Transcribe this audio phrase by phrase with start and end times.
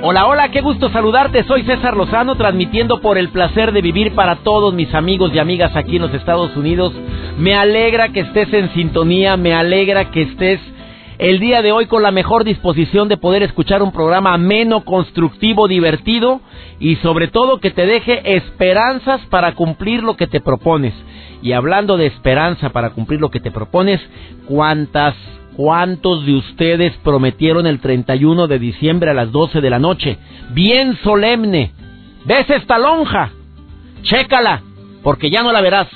[0.00, 1.42] Hola, hola, qué gusto saludarte.
[1.42, 5.74] Soy César Lozano, transmitiendo por el placer de vivir para todos mis amigos y amigas
[5.74, 6.92] aquí en los Estados Unidos.
[7.36, 10.60] Me alegra que estés en sintonía, me alegra que estés
[11.18, 15.66] el día de hoy con la mejor disposición de poder escuchar un programa ameno, constructivo,
[15.66, 16.42] divertido
[16.78, 20.94] y sobre todo que te deje esperanzas para cumplir lo que te propones.
[21.42, 24.00] Y hablando de esperanza para cumplir lo que te propones,
[24.46, 25.14] ¿cuántas
[25.58, 30.16] ¿Cuántos de ustedes prometieron el 31 de diciembre a las 12 de la noche?
[30.50, 31.72] Bien solemne.
[32.24, 33.32] ¿Ves esta lonja?
[34.02, 34.62] Chécala,
[35.02, 35.88] porque ya no la verás.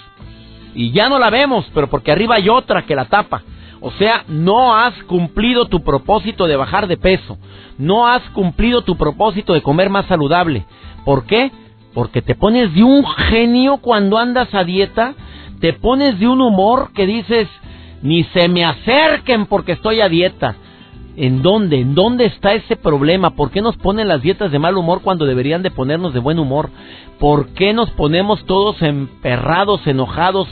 [0.75, 3.43] Y ya no la vemos, pero porque arriba hay otra que la tapa.
[3.81, 7.39] O sea, no has cumplido tu propósito de bajar de peso.
[7.79, 10.65] No has cumplido tu propósito de comer más saludable.
[11.05, 11.53] ¿Por qué?
[11.95, 15.15] Porque te pones de un genio cuando andas a dieta.
[15.63, 17.47] Te pones de un humor que dices,
[18.03, 20.57] ni se me acerquen porque estoy a dieta.
[21.17, 21.79] ¿En dónde?
[21.79, 23.37] ¿En dónde está ese problema?
[23.37, 26.41] ¿Por qué nos ponen las dietas de mal humor cuando deberían de ponernos de buen
[26.41, 26.71] humor?
[27.21, 30.49] ¿Por qué nos ponemos todos emperrados, enojados,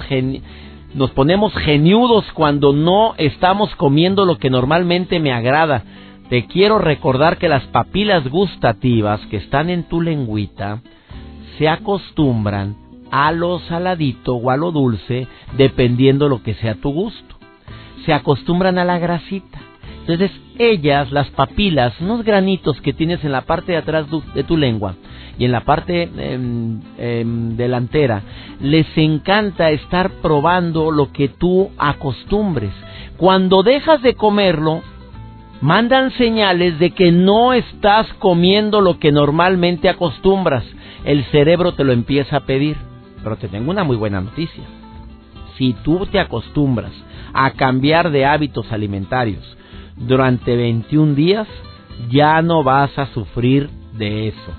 [0.94, 5.82] nos ponemos geniudos cuando no estamos comiendo lo que normalmente me agrada?
[6.28, 10.82] Te quiero recordar que las papilas gustativas que están en tu lengüita
[11.58, 17.40] se acostumbran a lo saladito o a lo dulce dependiendo lo que sea tu gusto
[18.04, 19.58] se acostumbran a la grasita.
[20.00, 24.56] Entonces ellas, las papilas, unos granitos que tienes en la parte de atrás de tu
[24.56, 24.94] lengua
[25.38, 28.22] y en la parte em, em, delantera,
[28.60, 32.72] les encanta estar probando lo que tú acostumbres.
[33.16, 34.82] Cuando dejas de comerlo,
[35.60, 40.64] mandan señales de que no estás comiendo lo que normalmente acostumbras.
[41.04, 42.89] El cerebro te lo empieza a pedir.
[43.22, 44.64] Pero te tengo una muy buena noticia.
[45.56, 46.92] Si tú te acostumbras
[47.32, 49.56] a cambiar de hábitos alimentarios
[49.96, 51.46] durante 21 días,
[52.08, 54.54] ya no vas a sufrir de eso.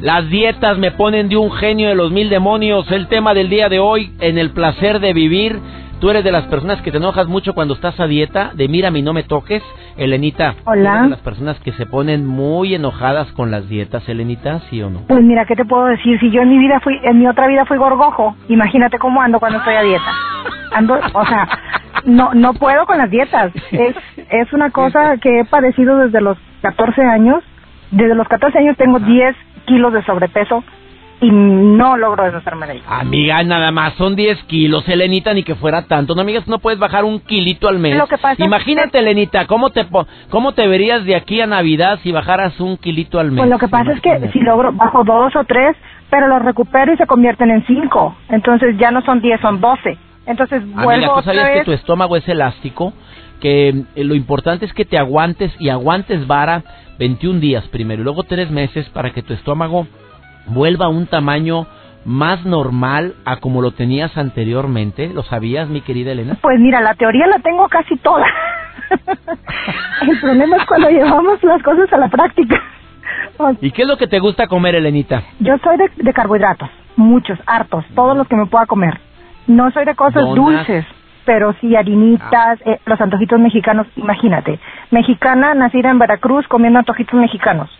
[0.04, 2.92] Las dietas me ponen de un genio de los mil demonios.
[2.92, 5.58] El tema del día de hoy en el placer de vivir
[5.98, 8.98] Tú eres de las personas que te enojas mucho cuando estás a dieta, de mírame
[8.98, 9.62] y no me toques,
[9.96, 10.54] Elenita.
[10.66, 10.90] Hola.
[10.90, 14.90] ¿Eres de las personas que se ponen muy enojadas con las dietas, Elenita, sí o
[14.90, 15.06] no?
[15.08, 16.20] Pues mira, ¿qué te puedo decir?
[16.20, 19.40] Si yo en mi vida fui, en mi otra vida fui gorgojo, imagínate cómo ando
[19.40, 20.12] cuando estoy a dieta.
[20.74, 21.48] Ando, o sea,
[22.04, 23.52] no, no puedo con las dietas.
[23.72, 27.42] Es, es una cosa que he padecido desde los 14 años.
[27.92, 30.64] Desde los 14 años tengo 10 kilos de sobrepeso
[31.20, 32.82] y no logro deshacerme de ahí.
[32.86, 36.14] Amiga, nada más son 10 kilos, Elenita, ni que fuera tanto.
[36.14, 37.96] No, amigas, no puedes bajar un kilito al mes.
[37.96, 39.86] Lo que pasa Imagínate, Elenita, ¿cómo te,
[40.30, 43.38] ¿cómo te verías de aquí a Navidad si bajaras un kilito al mes?
[43.38, 45.76] Pues lo que pasa es que si logro, bajo dos o tres,
[46.10, 48.14] pero los recupero y se convierten en cinco.
[48.28, 49.98] Entonces ya no son 10, son 12.
[50.26, 52.92] Entonces vuelvo Amiga, ¿tú sabías otra que tu estómago es elástico?
[53.44, 56.62] Que eh, lo importante es que te aguantes y aguantes vara
[56.98, 59.86] 21 días primero y luego 3 meses para que tu estómago
[60.46, 61.66] vuelva a un tamaño
[62.06, 65.08] más normal a como lo tenías anteriormente?
[65.12, 66.38] ¿Lo sabías, mi querida Elena?
[66.40, 68.24] Pues mira, la teoría la tengo casi toda.
[70.08, 72.62] El problema es cuando llevamos las cosas a la práctica.
[73.60, 75.22] ¿Y qué es lo que te gusta comer, Elenita?
[75.40, 78.98] Yo soy de, de carbohidratos, muchos, hartos, todos los que me pueda comer.
[79.46, 80.36] No soy de cosas Donas.
[80.36, 80.86] dulces,
[81.24, 84.58] pero sí harinitas, eh, los antojitos mexicanos, imagínate.
[84.90, 87.70] Mexicana, nacida en Veracruz, comiendo antojitos mexicanos.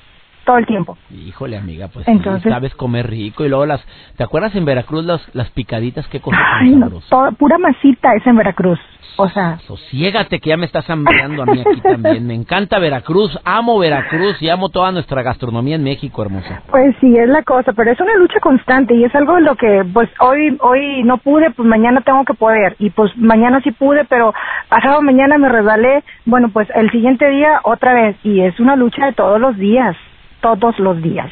[0.44, 0.96] Todo el tiempo.
[1.10, 3.84] Híjole, amiga, pues Entonces, sabes comer rico y luego las
[4.16, 6.90] ¿Te acuerdas en Veracruz las las picaditas que cosas Ay, no,
[7.38, 8.78] pura masita es en Veracruz.
[9.16, 12.26] O sea, sosiégate que ya me estás hambriando a mí aquí también.
[12.26, 16.62] Me encanta Veracruz, amo Veracruz y amo toda nuestra gastronomía en México, hermosa.
[16.70, 19.54] Pues sí, es la cosa, pero es una lucha constante y es algo en lo
[19.54, 23.70] que pues hoy hoy no pude, pues mañana tengo que poder y pues mañana sí
[23.70, 24.34] pude, pero
[24.68, 29.06] pasado mañana me resbalé, bueno, pues el siguiente día otra vez y es una lucha
[29.06, 29.96] de todos los días,
[30.44, 31.30] todos los días.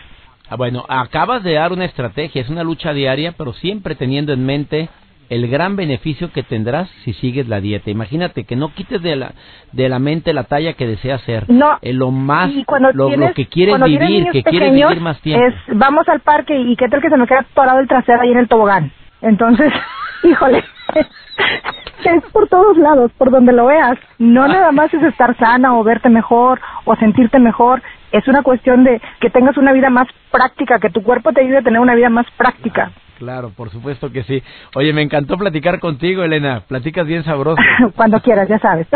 [0.48, 4.46] Ah, bueno, acabas de dar una estrategia, es una lucha diaria, pero siempre teniendo en
[4.46, 4.88] mente
[5.28, 7.90] el gran beneficio que tendrás si sigues la dieta.
[7.90, 9.32] Imagínate que no quites de la,
[9.72, 12.50] de la mente la talla que deseas ser, no, eh, lo más,
[12.94, 15.46] lo, que quieres vivir, que quieres vivir más tiempo.
[15.46, 18.30] Es, vamos al parque y qué tal que se me queda parado el trasero ahí
[18.30, 18.92] en el tobogán.
[19.20, 19.70] Entonces,
[20.24, 20.64] híjole,
[22.04, 23.98] es por todos lados, por donde lo veas.
[24.18, 27.82] No nada más es estar sana o verte mejor o sentirte mejor.
[28.12, 31.58] Es una cuestión de que tengas una vida más práctica, que tu cuerpo te ayude
[31.58, 32.92] a tener una vida más práctica.
[33.18, 34.42] Claro, por supuesto que sí.
[34.74, 36.62] Oye, me encantó platicar contigo, Elena.
[36.66, 37.62] Platicas bien sabroso.
[37.96, 38.88] Cuando quieras, ya sabes.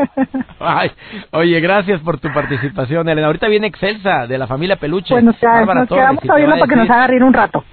[0.60, 0.90] Ay,
[1.30, 3.28] oye, gracias por tu participación, Elena.
[3.28, 5.14] Ahorita viene Excelsa, de la familia Peluche.
[5.14, 5.88] Pues nos, quedamos
[6.28, 7.64] oyendo para que nos haga reír un rato.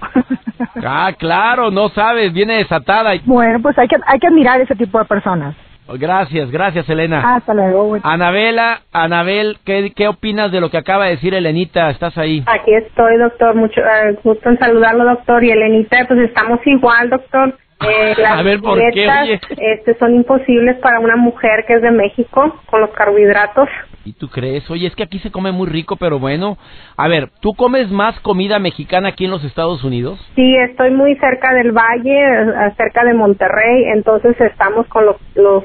[0.82, 3.12] ah, claro, no sabes, viene desatada.
[3.26, 5.54] Bueno, pues hay que, hay que admirar ese tipo de personas.
[5.96, 7.36] Gracias, gracias Elena.
[7.36, 7.96] Hasta luego.
[8.02, 11.90] Anabela, Anabel, ¿qué, ¿qué opinas de lo que acaba de decir Elenita?
[11.90, 12.42] ¿Estás ahí?
[12.46, 13.54] Aquí estoy, doctor.
[13.54, 15.42] Mucho eh, gusto en saludarlo, doctor.
[15.44, 17.54] Y Elenita, pues estamos igual, doctor.
[17.80, 19.08] Eh, a ver, ¿por qué?
[19.08, 19.40] Oye?
[19.56, 23.68] Este, son imposibles para una mujer que es de México con los carbohidratos.
[24.04, 24.68] ¿Y tú crees?
[24.70, 26.56] Oye, es que aquí se come muy rico, pero bueno.
[26.96, 30.18] A ver, ¿tú comes más comida mexicana aquí en los Estados Unidos?
[30.34, 35.64] Sí, estoy muy cerca del valle, eh, cerca de Monterrey, entonces estamos con los, los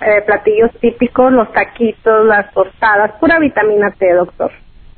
[0.00, 4.50] eh, platillos típicos, los taquitos, las tostadas, pura vitamina T, doctor.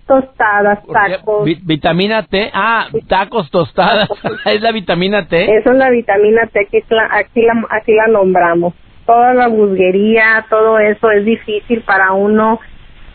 [0.07, 1.45] Tostadas, tacos.
[1.65, 4.09] vitamina T, ah, tacos, tostadas,
[4.47, 5.57] es la vitamina T.
[5.57, 8.75] Eso es la vitamina T, aquí la, aquí la, aquí la nombramos.
[9.05, 12.61] Toda la busguería, todo eso es difícil para uno,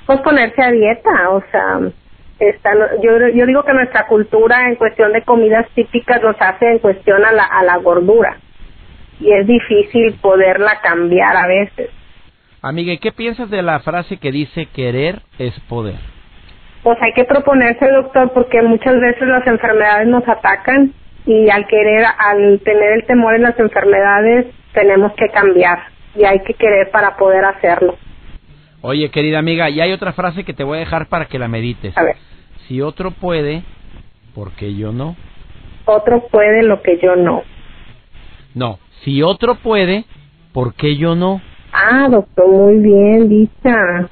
[0.05, 1.79] pues ponerse a dieta, o sea,
[2.39, 6.79] está, yo, yo digo que nuestra cultura en cuestión de comidas típicas nos hace en
[6.79, 8.37] cuestión a la, a la gordura
[9.21, 11.89] y es difícil poderla cambiar a veces.
[12.61, 15.99] Amiga, ¿qué piensas de la frase que dice querer es poder?
[16.83, 20.93] Pues hay que proponerse, doctor, porque muchas veces las enfermedades nos atacan
[21.25, 25.79] y al querer, al tener el temor en las enfermedades, tenemos que cambiar
[26.15, 27.97] y hay que querer para poder hacerlo.
[28.81, 31.47] Oye, querida amiga, y hay otra frase que te voy a dejar para que la
[31.47, 31.95] medites.
[31.95, 32.15] A ver.
[32.67, 33.63] Si otro puede,
[34.33, 35.15] ¿por qué yo no?
[35.85, 37.43] Otro puede lo que yo no.
[38.55, 40.05] No, si otro puede,
[40.53, 41.41] ¿por qué yo no?
[41.73, 44.09] Ah, doctor, muy bien, dicha.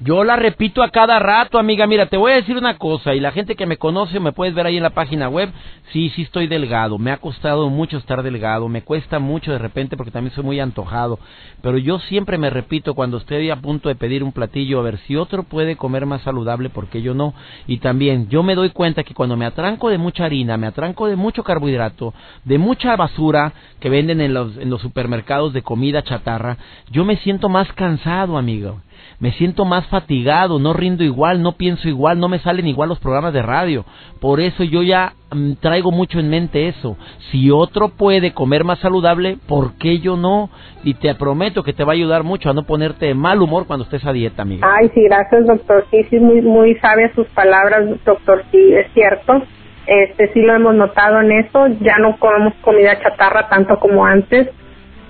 [0.00, 1.86] Yo la repito a cada rato, amiga.
[1.86, 4.54] Mira, te voy a decir una cosa, y la gente que me conoce, me puedes
[4.54, 5.50] ver ahí en la página web.
[5.92, 6.98] Sí, sí estoy delgado.
[6.98, 8.68] Me ha costado mucho estar delgado.
[8.68, 11.18] Me cuesta mucho de repente porque también soy muy antojado.
[11.60, 14.98] Pero yo siempre me repito cuando estoy a punto de pedir un platillo, a ver
[15.06, 17.34] si otro puede comer más saludable, porque yo no?
[17.66, 21.06] Y también yo me doy cuenta que cuando me atranco de mucha harina, me atranco
[21.06, 26.02] de mucho carbohidrato, de mucha basura que venden en los, en los supermercados de comida
[26.02, 26.56] chatarra,
[26.90, 28.80] yo me siento más cansado, amigo
[29.22, 32.98] me siento más fatigado, no rindo igual, no pienso igual, no me salen igual los
[32.98, 33.84] programas de radio.
[34.20, 36.96] Por eso yo ya mm, traigo mucho en mente eso.
[37.30, 40.50] Si otro puede comer más saludable, ¿por qué yo no?
[40.82, 43.68] Y te prometo que te va a ayudar mucho a no ponerte de mal humor
[43.68, 44.68] cuando estés a dieta, amiga.
[44.68, 45.86] Ay, sí, gracias, doctor.
[45.92, 48.42] Sí, sí, muy, muy sabias sus palabras, doctor.
[48.50, 49.34] Sí, es cierto.
[49.86, 51.68] Este, sí lo hemos notado en eso.
[51.80, 54.48] Ya no comemos comida chatarra tanto como antes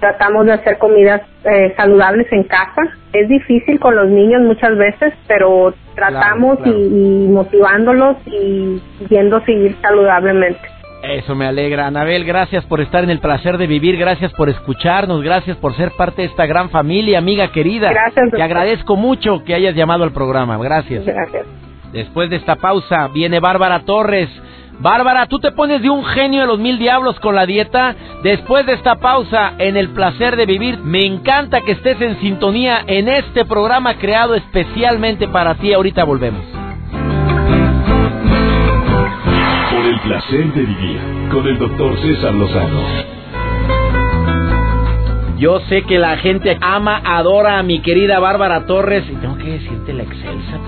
[0.02, 2.82] tratamos de hacer comidas eh, saludables en casa.
[3.12, 10.60] Es difícil con los niños muchas veces, pero tratamos Y, motivándolos y viendo seguir saludablemente.
[11.04, 11.86] Eso me alegra.
[11.86, 15.92] Anabel, gracias por estar en el placer de vivir, gracias por escucharnos, gracias por ser
[15.96, 17.92] parte de esta gran familia, amiga querida.
[17.92, 18.32] Gracias.
[18.32, 20.58] Te agradezco mucho que hayas llamado al programa.
[20.58, 21.06] Gracias.
[21.06, 21.46] Gracias.
[21.92, 24.28] Después de esta pausa viene Bárbara Torres
[24.82, 27.94] Bárbara, tú te pones de un genio de los mil diablos con la dieta.
[28.24, 32.82] Después de esta pausa en el placer de vivir, me encanta que estés en sintonía
[32.88, 35.72] en este programa creado especialmente para ti.
[35.72, 36.42] Ahorita volvemos.
[39.70, 42.82] Por el placer de vivir con el doctor César Lozano.
[45.38, 49.04] Yo sé que la gente ama, adora a mi querida Bárbara Torres.
[49.08, 50.58] Y tengo que decirte la excelsa,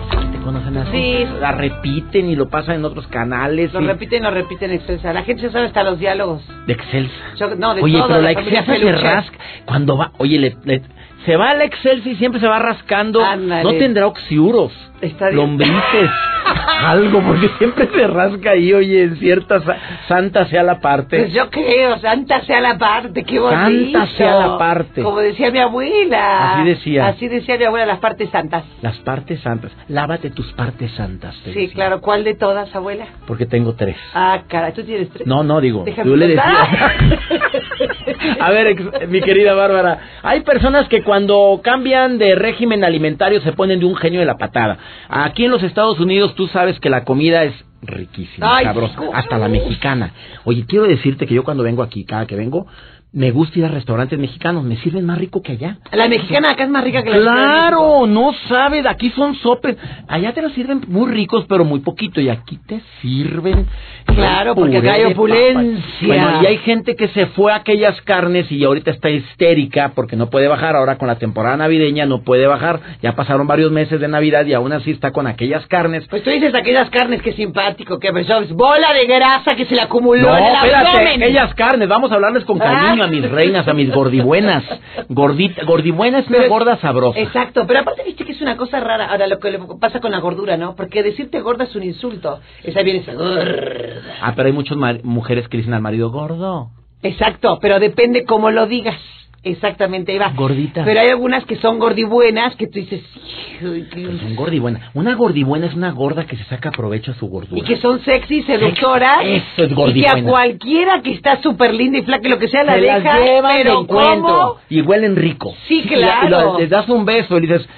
[0.90, 1.26] Sí.
[1.40, 3.72] La repiten y lo pasan en otros canales.
[3.72, 5.12] Lo repiten y lo repiten Excelsa.
[5.12, 6.42] La gente sabe hasta los diálogos.
[6.66, 7.14] De Excelsa.
[7.56, 9.38] no, de oye, todo, pero la, Excelsa se rasca.
[9.64, 10.82] Cuando va, oye, le,
[11.24, 13.24] Se va al Excel y siempre se va rascando.
[13.24, 13.64] Ándale.
[13.64, 14.72] No tendrá oxiuros,
[15.04, 15.36] Está bien.
[15.36, 16.10] lombrices,
[16.84, 19.76] algo, porque siempre se rasca ahí, oye, en cierta sa-
[20.08, 21.18] santa sea la parte.
[21.18, 23.98] Pues yo creo, santa sea la parte, qué bonito.
[23.98, 25.02] Santa sea la parte.
[25.02, 26.54] Como decía mi abuela.
[26.54, 27.06] Así decía.
[27.08, 28.64] Así decía mi abuela, las partes santas.
[28.82, 29.72] Las partes santas.
[29.88, 31.34] Lávate tus partes santas.
[31.44, 31.74] Sí, decía.
[31.74, 32.00] claro.
[32.00, 33.06] ¿Cuál de todas, abuela?
[33.26, 33.96] Porque tengo tres.
[34.14, 35.26] Ah, caray, ¿tú tienes tres?
[35.26, 36.46] No, no, digo, Déjame tú le decías.
[38.40, 43.52] A ver, ex- mi querida Bárbara, hay personas que cuando cambian de régimen alimentario se
[43.52, 44.76] ponen de un genio de la patada.
[45.08, 49.38] Aquí en los Estados Unidos tú sabes que la comida es riquísima, Ay, sabrosa, hasta
[49.38, 50.12] la mexicana.
[50.44, 52.66] Oye, quiero decirte que yo cuando vengo aquí, cada que vengo,
[53.14, 55.78] me gusta ir a restaurantes mexicanos, me sirven más rico que allá.
[55.92, 59.76] La mexicana acá es más rica que la Claro, no sabes, aquí son sopes.
[60.08, 62.20] Allá te los sirven muy ricos, pero muy poquito.
[62.20, 63.66] Y aquí te sirven.
[64.06, 66.06] Claro, porque acá hay opulencia.
[66.06, 70.16] Bueno, y hay gente que se fue a aquellas carnes y ahorita está histérica porque
[70.16, 70.74] no puede bajar.
[70.74, 72.80] Ahora con la temporada navideña no puede bajar.
[73.00, 76.04] Ya pasaron varios meses de Navidad y aún así está con aquellas carnes.
[76.08, 79.82] Pues tú dices aquellas carnes que simpático, que es bola de grasa que se le
[79.82, 81.22] acumuló No, en el espérate, abdomen.
[81.22, 83.03] aquellas carnes, vamos a hablarles con cariño Ah.
[83.04, 84.64] A mis reinas, a mis gordibuenas.
[85.08, 87.18] Gordita, gordibuena es una Pero- gorda sabrosa.
[87.20, 90.10] Exacto, pero aparte viste que es una cosa rara ahora lo que le pasa con
[90.10, 90.74] la gordura, ¿no?
[90.76, 92.40] Porque decirte gorda es un insulto.
[92.62, 94.16] Esa viene esa gorda.
[94.22, 96.70] Ah, pero hay muchas mujeres que dicen al marido gordo.
[97.02, 98.98] Exacto, pero depende cómo lo digas.
[99.42, 100.32] Exactamente, ahí va.
[100.34, 100.84] Gordita.
[100.86, 103.23] Pero hay algunas que son gordibuenas que tú dices, "Hijo,
[103.60, 104.18] Pues qué-".
[104.18, 104.90] son gordibuena.
[104.94, 107.60] Una gordibuena es una gorda que se saca provecho a su gordura.
[107.60, 109.18] y que son sexy, seductoras.
[109.24, 110.12] Eso es y que gordibuena.
[110.28, 113.24] a cualquiera que está súper linda y flaca lo que sea la se deja, las
[113.28, 114.56] llevan pero encuentro ¿cómo?
[114.68, 115.54] y huelen rico.
[115.68, 116.52] Sí, Y la- y claro.
[116.54, 117.68] lo- les das un beso y le dices,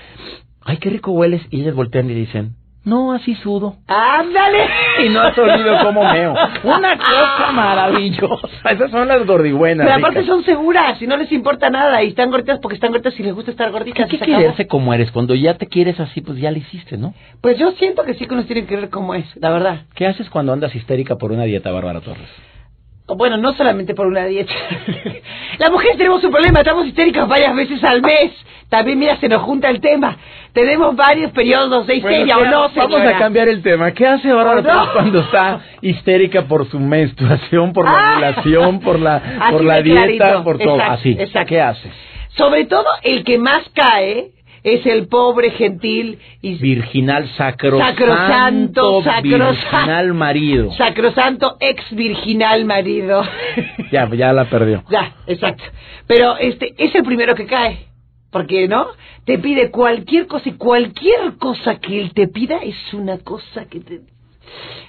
[0.62, 1.42] ay, qué rico hueles.
[1.50, 2.54] Y ellas voltean y dicen,
[2.86, 3.76] no, así sudo.
[3.86, 4.66] ¡Ándale!
[5.04, 6.34] Y no has olido como meo.
[6.64, 8.70] Una cosa maravillosa.
[8.70, 9.84] Esas son las gordibuenas.
[9.86, 10.34] Pero aparte ricas.
[10.34, 13.34] son seguras y no les importa nada y están gorditas porque están gorditas y les
[13.34, 14.08] gusta estar ¿Qué, gorditas.
[14.08, 14.38] qué y se acabó.
[14.38, 15.10] quererse como eres?
[15.10, 17.12] Cuando ya te quieres así, pues ya lo hiciste, ¿no?
[17.42, 19.80] Pues yo siento que sí que nos tienen que ver cómo es, la verdad.
[19.94, 22.28] ¿Qué haces cuando andas histérica por una dieta, Bárbara Torres?
[23.08, 24.52] Bueno, no solamente por una dieta.
[25.58, 28.32] Las mujeres tenemos un problema, estamos histéricas varias veces al mes.
[28.68, 30.16] También, mira, se nos junta el tema.
[30.52, 33.16] Tenemos varios periodos de histeria Bueno, o no, Vamos señora?
[33.16, 33.92] a cambiar el tema.
[33.92, 38.12] ¿Qué hace Bárbara cuando está histérica por su menstruación, por la Ah.
[38.16, 39.22] ovulación, por la,
[39.52, 40.42] por la dieta, clarito.
[40.44, 40.74] por todo?
[40.74, 41.10] Exacto, Así.
[41.16, 41.48] exacto.
[41.48, 41.90] ¿Qué hace?
[42.30, 44.30] Sobre todo, el que más cae
[44.66, 49.58] es el pobre, gentil y Virginal sacrosanto, Sacrosanto, sacrosanto.
[49.62, 50.72] virginal marido.
[50.72, 53.22] sacrosanto ex virginal marido.
[53.92, 54.82] Ya, ya la perdió.
[54.90, 55.62] Ya, exacto.
[56.08, 57.86] Pero este es el primero que cae.
[58.32, 58.88] Porque, ¿no?
[59.24, 63.78] Te pide cualquier cosa y cualquier cosa que él te pida es una cosa que
[63.80, 64.00] te...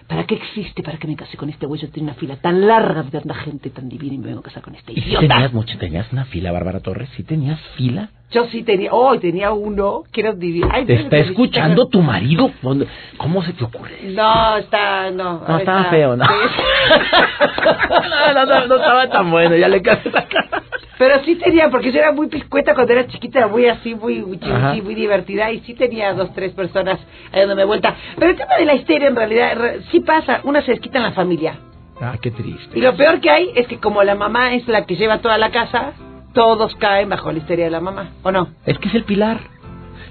[0.08, 0.84] ¿Para qué existe?
[0.84, 1.82] ¿Para qué me casé con este güey?
[1.82, 4.44] Yo tengo una fila tan larga de tanta gente tan divina y me vengo a
[4.44, 5.28] casar con este ¿Y si idiota.
[5.28, 5.78] tenías mucho?
[5.78, 7.10] ¿Tenías una fila, Bárbara Torres?
[7.18, 8.10] ¿Sí tenías fila?
[8.32, 8.90] Yo sí tenía...
[8.94, 10.68] Oh, tenía uno que era divino.
[10.72, 12.52] Ay, ¿Te está escuchando tu marido?
[12.62, 12.88] ¿Dónde-
[13.18, 14.00] ¿Cómo se te ocurre?
[14.06, 15.12] No, está...
[15.12, 16.26] No, No, estaba está- feo, ¿no?
[16.26, 16.32] Sí.
[18.10, 20.64] no, no, no, no estaba tan bueno, ya le cambié la cara.
[20.98, 24.20] Pero sí tenía, porque yo era muy piscueta cuando era chiquita, era muy así, muy,
[24.22, 27.00] muy, muy divertida, y sí tenía dos, tres personas
[27.32, 27.96] ahí dándome vuelta.
[28.18, 31.04] Pero el tema de la histeria, en realidad, re- sí pasa, una se desquita en
[31.04, 31.60] la familia.
[32.02, 32.78] Ah, qué triste.
[32.78, 35.38] Y lo peor que hay es que como la mamá es la que lleva toda
[35.38, 35.94] la casa,
[36.34, 38.50] todos caen bajo la histeria de la mamá, ¿o no?
[38.66, 39.40] Es que es el pilar.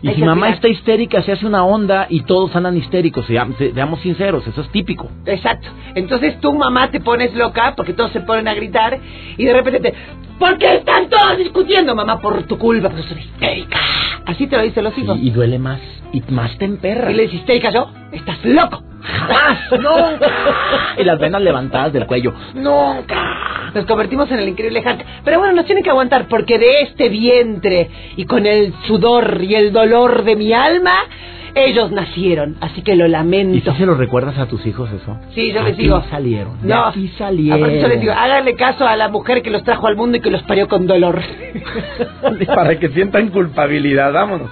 [0.02, 0.54] Y Es si mamá pilar.
[0.54, 3.24] está histérica, se hace una onda y todos andan histéricos.
[3.26, 5.08] Seamos, seamos sinceros, eso es típico.
[5.24, 5.68] Exacto.
[5.94, 8.98] Entonces tú, mamá, te pones loca porque todos se ponen a gritar
[9.36, 9.94] y de repente te...
[10.38, 12.20] ¿Por qué están todos discutiendo, mamá?
[12.20, 13.78] Por tu culpa, porque soy histérica.
[14.26, 15.18] Así te lo dicen los hijos.
[15.18, 15.80] Y, y duele más.
[16.12, 17.10] Y más te emperra.
[17.10, 18.85] Y le dices, histérica yo, estás loco.
[19.06, 19.58] ¡Jamás!
[19.72, 20.26] ¡Nunca!
[20.98, 22.34] y las venas levantadas del cuello.
[22.54, 23.70] ¡Nunca!
[23.74, 25.04] Nos convertimos en el increíble Hulk.
[25.24, 29.54] Pero bueno, nos tienen que aguantar porque de este vientre y con el sudor y
[29.54, 30.94] el dolor de mi alma,
[31.54, 32.56] ellos nacieron.
[32.60, 33.72] Así que lo ¿Y lamento.
[33.72, 35.18] si se lo recuerdas a tus hijos eso?
[35.34, 36.02] Sí, yo les digo.
[36.10, 36.58] salieron.
[36.62, 37.58] No, salieron.
[37.62, 40.20] aparte yo les digo, háganle caso a la mujer que los trajo al mundo y
[40.20, 41.20] que los parió con dolor.
[42.46, 44.50] Para que sientan culpabilidad, vámonos.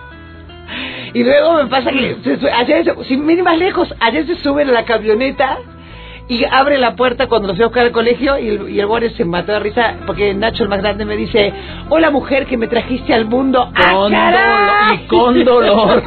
[1.15, 4.69] Y luego me pasa que, se ayer, se- sin ir más lejos, ayer se suben
[4.69, 5.59] a la camioneta
[6.27, 9.15] y abre la puerta cuando los fui a buscar al colegio y el, y el
[9.15, 11.53] se mató de risa porque Nacho, el más grande, me dice,
[11.91, 13.71] hola mujer que me trajiste al mundo.
[13.75, 16.03] ¡Ah, Con dolor y con dolor.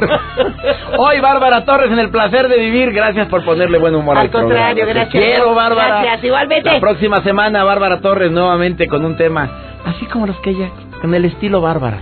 [0.98, 2.92] Hoy Bárbara Torres en el placer de vivir.
[2.92, 5.08] Gracias por ponerle buen humor al, Al contrario, programa.
[5.08, 5.24] Te gracias.
[5.36, 6.00] quiero, Bárbara.
[6.02, 6.72] Gracias, igualmente.
[6.72, 9.48] La próxima semana Bárbara Torres nuevamente con un tema
[9.86, 10.68] así como los que ella,
[11.00, 12.00] con el estilo Bárbara.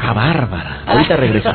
[0.00, 0.82] A Bárbara.
[0.86, 1.50] Ahorita regreso.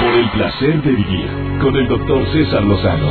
[0.00, 1.28] Por el placer de vivir
[1.60, 3.10] con el doctor César Lozano.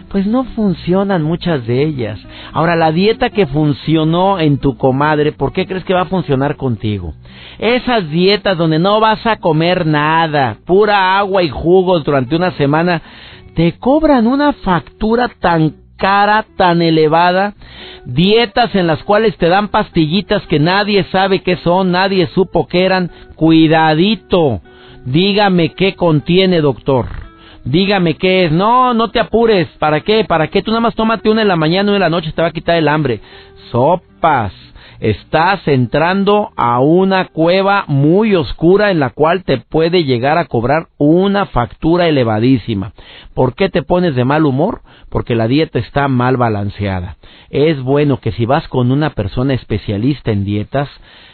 [0.09, 2.19] Pues no funcionan muchas de ellas.
[2.53, 6.55] Ahora, la dieta que funcionó en tu comadre, ¿por qué crees que va a funcionar
[6.55, 7.13] contigo?
[7.59, 13.01] Esas dietas donde no vas a comer nada, pura agua y jugos durante una semana,
[13.55, 17.53] te cobran una factura tan cara, tan elevada,
[18.05, 22.85] dietas en las cuales te dan pastillitas que nadie sabe qué son, nadie supo qué
[22.85, 24.61] eran, cuidadito,
[25.05, 27.24] dígame qué contiene, doctor
[27.65, 28.51] dígame qué es.
[28.51, 29.67] No, no te apures.
[29.79, 30.23] ¿Para qué?
[30.23, 30.61] ¿Para qué?
[30.61, 32.53] Tú nada más tómate una en la mañana, una en la noche, te va a
[32.53, 33.19] quitar el hambre.
[33.71, 34.53] Sopas.
[35.01, 40.87] Estás entrando a una cueva muy oscura en la cual te puede llegar a cobrar
[40.97, 42.93] una factura elevadísima.
[43.33, 44.83] ¿Por qué te pones de mal humor?
[45.09, 47.17] Porque la dieta está mal balanceada.
[47.49, 50.89] Es bueno que si vas con una persona especialista en dietas,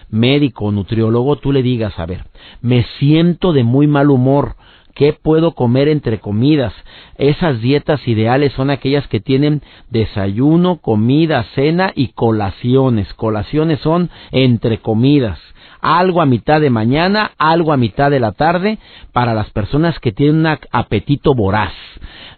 [0.10, 2.26] médico, nutriólogo, tú le digas, a ver,
[2.62, 4.56] me siento de muy mal humor,
[4.94, 6.74] ¿Qué puedo comer entre comidas?
[7.18, 13.14] Esas dietas ideales son aquellas que tienen desayuno, comida, cena y colaciones.
[13.14, 15.40] Colaciones son entre comidas.
[15.82, 18.78] Algo a mitad de mañana, algo a mitad de la tarde
[19.14, 21.74] para las personas que tienen un apetito voraz.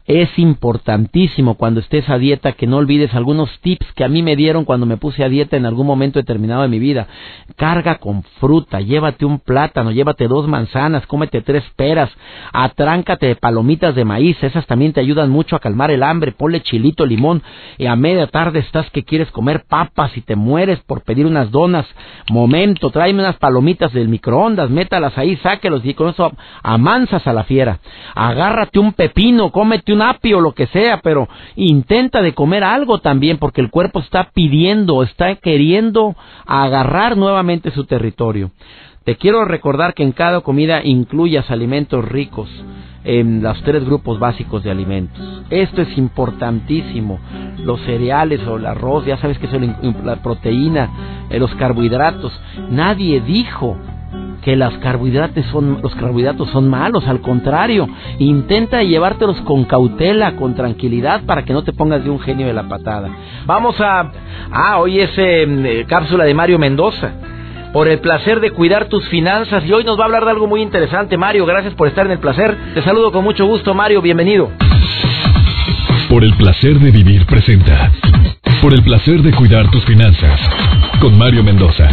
[0.06, 4.36] Es importantísimo cuando estés a dieta que no olvides algunos tips que a mí me
[4.36, 7.08] dieron cuando me puse a dieta en algún momento determinado de mi vida.
[7.56, 12.12] Carga con fruta, llévate un plátano, llévate dos manzanas, cómete tres peras,
[12.52, 16.62] atráncate de palomitas de maíz, esas también te ayudan mucho a calmar el hambre, ponle
[16.62, 17.42] chilito, limón,
[17.78, 21.52] y a media tarde estás que quieres comer papas y te mueres por pedir unas
[21.52, 21.86] donas.
[22.30, 26.32] Momento, tráeme unas palomitas del microondas, métalas ahí, sáquelos y con eso
[26.62, 27.80] amansas a la fiera.
[28.16, 33.38] Agárrate un pepino, cómete un apio, lo que sea, pero intenta de comer algo también
[33.38, 38.52] porque el cuerpo está pidiendo, está queriendo agarrar nuevamente su territorio.
[39.04, 42.50] Te quiero recordar que en cada comida incluyas alimentos ricos
[43.04, 45.44] en los tres grupos básicos de alimentos.
[45.50, 47.20] Esto es importantísimo.
[47.66, 52.32] Los cereales o el arroz, ya sabes que es la proteína, eh, los carbohidratos.
[52.70, 53.78] Nadie dijo
[54.42, 54.56] que
[55.52, 57.88] son, los carbohidratos son malos, al contrario,
[58.20, 62.54] intenta llevártelos con cautela, con tranquilidad, para que no te pongas de un genio de
[62.54, 63.10] la patada.
[63.46, 64.12] Vamos a,
[64.52, 67.33] ah, hoy es eh, cápsula de Mario Mendoza.
[67.74, 69.66] Por el placer de cuidar tus finanzas.
[69.66, 71.48] Y hoy nos va a hablar de algo muy interesante, Mario.
[71.48, 72.56] Gracias por estar en el placer.
[72.76, 74.00] Te saludo con mucho gusto, Mario.
[74.00, 74.52] Bienvenido.
[76.08, 77.92] Por el placer de vivir presenta.
[78.62, 80.40] Por el placer de cuidar tus finanzas.
[81.02, 81.90] Con Mario Mendoza.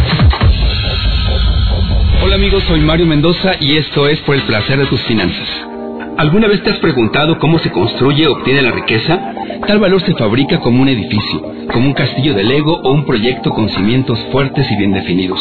[2.23, 5.49] Hola amigos, soy Mario Mendoza y esto es por el placer de tus finanzas.
[6.17, 9.33] ¿Alguna vez te has preguntado cómo se construye o obtiene la riqueza?
[9.67, 13.51] Tal valor se fabrica como un edificio, como un castillo de Lego o un proyecto
[13.51, 15.39] con cimientos fuertes y bien definidos.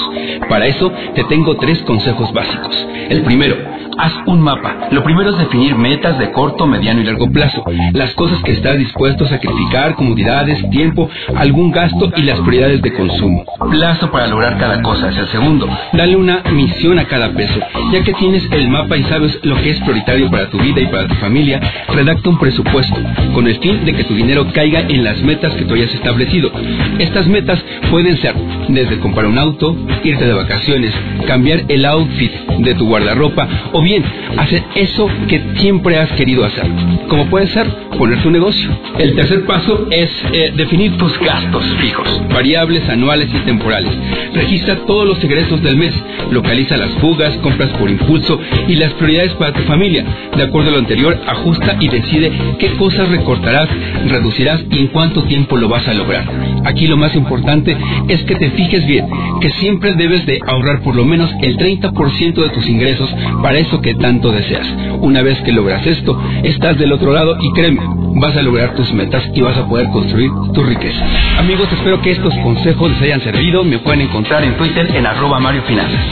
[0.48, 2.86] Para eso te tengo tres consejos básicos.
[3.08, 3.56] El primero,
[4.00, 4.88] haz un mapa.
[4.90, 7.64] Lo primero es definir metas de corto, mediano y largo plazo.
[7.92, 12.94] Las cosas que estás dispuesto a sacrificar, comodidades, tiempo, algún gasto y las prioridades de
[12.94, 13.44] consumo.
[13.70, 15.68] Plazo para lograr cada cosa es el segundo.
[15.92, 17.60] Dale una misión a cada peso.
[17.92, 20.86] Ya que tienes el mapa y sabes lo que es prioritario para tu vida y
[20.86, 22.96] para tu familia, redacta un presupuesto
[23.34, 26.50] con el fin de que tu dinero caiga en las metas que tú hayas establecido.
[26.98, 28.34] Estas metas pueden ser
[28.68, 30.94] desde comprar un auto, irte de vacaciones,
[31.26, 33.89] cambiar el outfit de tu guardarropa o bien
[34.36, 36.66] hacer eso que siempre has querido hacer.
[37.08, 38.70] Como puede ser poner tu negocio.
[38.98, 43.92] El tercer paso es eh, definir tus gastos fijos, variables, anuales y temporales.
[44.32, 45.94] Registra todos los egresos del mes,
[46.30, 50.04] localiza las fugas, compras por impulso y las prioridades para tu familia.
[50.36, 53.68] De acuerdo a lo anterior, ajusta y decide qué cosas recortarás,
[54.06, 56.24] reducirás y en cuánto tiempo lo vas a lograr.
[56.64, 57.76] Aquí lo más importante
[58.08, 59.06] es que te fijes bien,
[59.40, 63.10] que siempre debes de ahorrar por lo menos el 30% de tus ingresos
[63.42, 64.66] para eso que tanto deseas.
[65.00, 67.80] Una vez que logras esto, estás del otro lado y créeme,
[68.20, 71.06] vas a lograr tus metas y vas a poder construir tu riqueza.
[71.38, 73.62] Amigos, espero que estos consejos les hayan servido.
[73.62, 76.04] Me pueden encontrar en Twitter en arroba Mario Finanzas.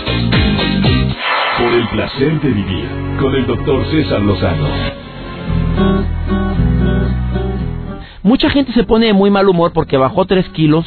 [1.59, 2.89] Por el placer de vivir
[3.21, 4.69] con el doctor César Lozano.
[8.23, 10.87] Mucha gente se pone de muy mal humor porque bajó 3 kilos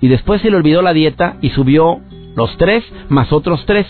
[0.00, 2.00] y después se le olvidó la dieta y subió
[2.34, 3.86] los 3 más otros 3.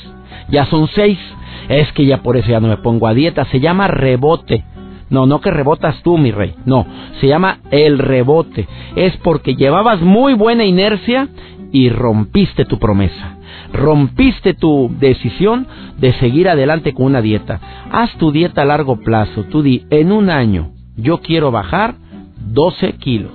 [0.48, 1.18] Ya son 6.
[1.68, 3.44] Es que ya por eso ya no me pongo a dieta.
[3.46, 4.64] Se llama rebote.
[5.08, 6.54] No, no que rebotas tú, mi rey.
[6.64, 6.86] No,
[7.20, 8.66] se llama el rebote.
[8.96, 11.28] Es porque llevabas muy buena inercia
[11.72, 13.38] y rompiste tu promesa.
[13.72, 15.66] Rompiste tu decisión
[15.98, 17.60] de seguir adelante con una dieta.
[17.90, 19.44] Haz tu dieta a largo plazo.
[19.44, 21.94] Tú di, en un año yo quiero bajar
[22.38, 23.32] 12 kilos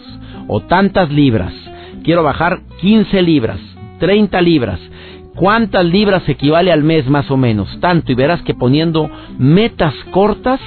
[0.47, 1.53] o tantas libras.
[2.03, 3.59] Quiero bajar 15 libras,
[3.99, 4.79] 30 libras.
[5.35, 7.79] ¿Cuántas libras equivale al mes más o menos?
[7.79, 10.59] Tanto y verás que poniendo metas cortas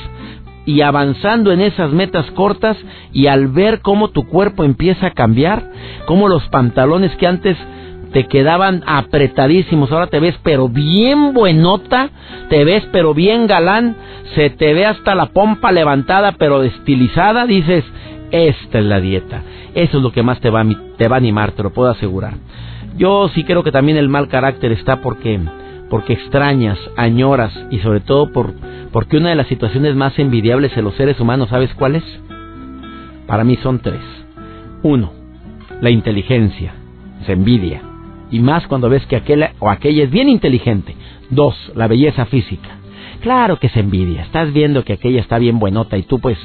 [0.67, 2.77] y avanzando en esas metas cortas
[3.13, 5.71] y al ver cómo tu cuerpo empieza a cambiar,
[6.07, 7.59] cómo los pantalones que antes
[8.13, 12.11] te quedaban apretadísimos, ahora te ves pero bien buenota,
[12.49, 13.97] te ves pero bien galán,
[14.35, 17.85] se te ve hasta la pompa levantada pero estilizada, dices,
[18.31, 19.43] esta es la dieta.
[19.75, 21.91] Eso es lo que más te va, a, te va a animar, te lo puedo
[21.91, 22.35] asegurar.
[22.97, 25.41] Yo sí creo que también el mal carácter está porque
[25.91, 28.55] porque extrañas, añoras y sobre todo por
[28.93, 32.05] porque una de las situaciones más envidiables en los seres humanos, ¿sabes cuál es?
[33.27, 34.01] Para mí son tres.
[34.83, 35.13] Uno,
[35.81, 36.75] la inteligencia,
[37.27, 37.83] se envidia.
[38.31, 40.95] Y más cuando ves que aquella o aquella es bien inteligente.
[41.31, 42.71] Dos, la belleza física.
[43.25, 44.21] Claro que se envidia.
[44.21, 46.37] Estás viendo que aquella está bien buenota y tú pues,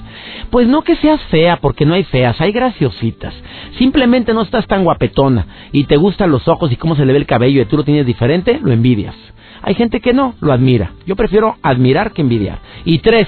[0.49, 3.33] pues no que seas fea, porque no hay feas, hay graciositas.
[3.77, 7.19] Simplemente no estás tan guapetona y te gustan los ojos y cómo se le ve
[7.19, 9.13] el cabello y tú lo tienes diferente, lo envidias.
[9.61, 10.93] Hay gente que no, lo admira.
[11.05, 12.59] Yo prefiero admirar que envidiar.
[12.85, 13.27] Y tres,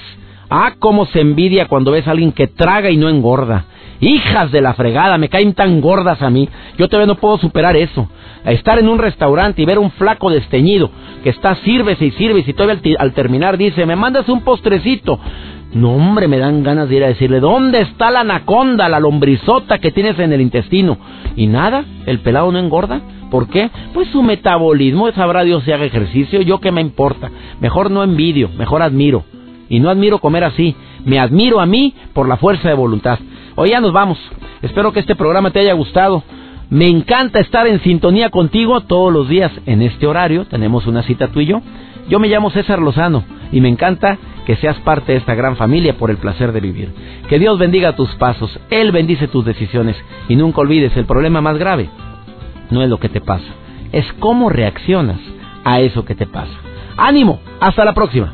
[0.50, 3.66] ah, cómo se envidia cuando ves a alguien que traga y no engorda.
[4.02, 6.50] Hijas de la fregada, me caen tan gordas a mí.
[6.78, 8.10] Yo todavía no puedo superar eso.
[8.46, 10.90] estar en un restaurante y ver un flaco desteñido
[11.24, 15.20] que está sírvese y sirve y todavía al, al terminar dice, me mandas un postrecito.
[15.74, 19.78] No, hombre, me dan ganas de ir a decirle, ¿dónde está la anaconda, la lombrizota
[19.78, 20.98] que tienes en el intestino?
[21.36, 23.02] Y nada, el pelado no engorda.
[23.30, 23.70] ¿Por qué?
[23.94, 27.32] Pues su metabolismo, sabrá Dios si haga ejercicio, yo qué me importa.
[27.62, 29.24] Mejor no envidio, mejor admiro.
[29.70, 33.20] Y no admiro comer así, me admiro a mí por la fuerza de voluntad.
[33.56, 34.18] Hoy ya nos vamos.
[34.62, 36.24] Espero que este programa te haya gustado.
[36.70, 40.46] Me encanta estar en sintonía contigo todos los días en este horario.
[40.46, 41.62] Tenemos una cita tú y yo.
[42.10, 45.98] Yo me llamo César Lozano y me encanta que seas parte de esta gran familia
[45.98, 46.94] por el placer de vivir.
[47.30, 49.96] Que Dios bendiga tus pasos, Él bendice tus decisiones
[50.30, 51.90] y nunca olvides el problema más grave
[52.72, 53.46] no es lo que te pasa,
[53.92, 55.20] es cómo reaccionas
[55.64, 56.54] a eso que te pasa.
[56.98, 58.34] Ánimo, hasta la próxima.